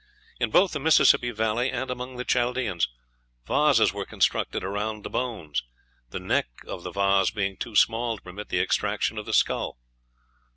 [0.39, 2.87] In both the Mississippi Valley and among the Chaldeans
[3.45, 5.61] vases were constructed around the bones,
[6.09, 9.77] the neck of the vase being too small to permit the extraction of the skull.